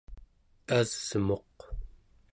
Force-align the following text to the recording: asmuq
asmuq 0.77 1.55